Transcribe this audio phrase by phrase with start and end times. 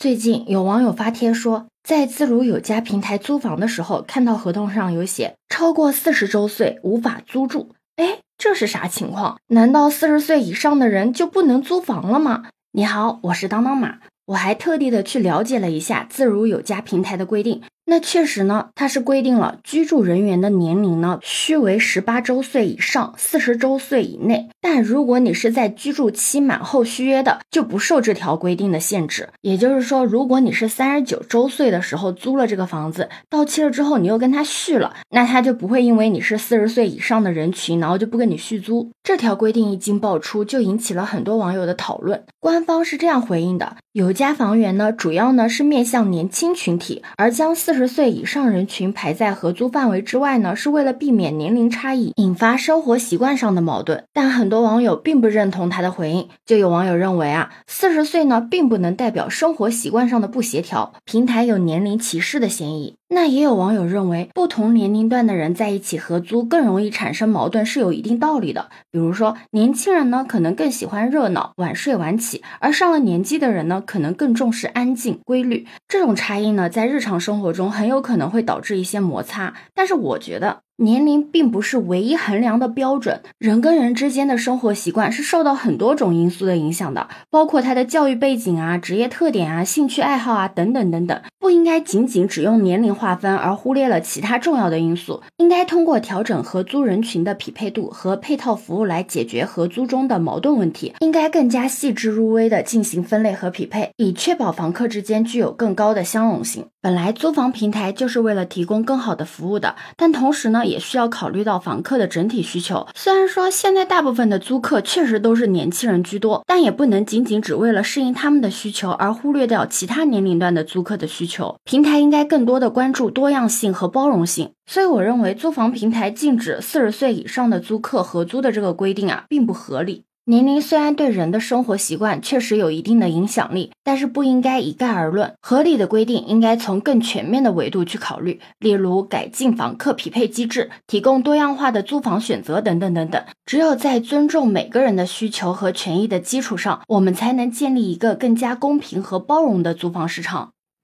[0.00, 7.74] 最近有网友发帖说，在自如有家平台租房的时候，看到合同上有写超过四十周岁无法租住。
[7.96, 9.38] 哎，这是啥情况？
[9.48, 12.44] 难道四十岁以上的人就不能租房了吗？
[12.72, 17.60] 你好，我是当当马，我还特地的去了解了一下自如有家平台的规定。
[17.90, 24.48] 那确实呢，它是规定了居住人员的年龄呢，须为十八周岁以上，四十周岁以内。
[24.60, 29.30] 但如果你是在居住期满后续约的，就不受这条规定的限制。
[29.40, 38.92] 也就是说，如果你是三十九周岁的时候租了这个房子，到期了之后你又跟他续了，那他就不会因为你是四十岁以上的人群，然后就不跟你续租。
[39.02, 42.22] 这条规定一经爆出，就引起了很多网友的讨论。
[42.38, 47.79] 官方是这样回应的：有家房源呢，主要呢是面向年轻群体，而将四十。
[47.80, 54.04] 十岁以上人群排在合租范围之外呢，是为了避免年龄差异引发生活习惯上的矛盾。
[54.12, 62.99] 但很多网友并不认同他的回应，就有网友认为啊，四十岁呢并不能代表生活习惯上的不协调，平台有年龄歧视的嫌疑。
[63.12, 68.70] 那也有网友认为，不同年龄段的人在一起合租更容易产生矛盾，是有一定道理的。
[68.92, 75.66] 比如说，年轻人呢可能更喜欢热闹，晚睡晚起，而上了年纪的人呢可能更重视安静规律。
[75.88, 79.54] 这种差异呢，在日常生活中很有可能会导致一些摩擦。
[79.74, 80.60] 但是我觉得。
[80.80, 91.20] 年龄并不是唯一衡量的标准，人跟人之间的生活习惯是受到很多种因素的影响的，包括他的教育背景啊、职业特点啊、兴趣爱好啊等等等等，
[91.50, 106.66] 不应该仅仅只用年龄划分而忽略了其他重要的因素，应该通过调整合租人群的匹配度和配套服务来解决合租中的矛盾问题，应该更加细致入微的进行分类和匹配，以确保房客之间具有更高的相容性。
[106.82, 112.86] 本来租房平台就是为了提供更好的服务的，但同时呢，也需要考虑到房客的整体需求。
[112.94, 124.52] 虽然说现在大部分的租客确实都是年轻人居多，但也不能仅仅只为了适应他们的需求而忽略掉其他年龄段的租客的需求平台应该更多的关注多样性和包容性。
[124.66, 130.04] 所以我认为，租房平台禁止四十岁以上的租客合租的这个规定啊，并不合理。
[130.26, 135.32] 年龄虽然对人的生活习惯确实有一定的影响力，但是不应该一概而论。
[135.40, 143.20] 合理的规定应该从更全面的维度去考虑，例如改进房客匹配机制，提供多样化的租房选择等等等等。
[143.44, 150.52] 只有在尊重每个人的需求和权益的基础上，我们才能建立一个更加公平和包容的租房市场。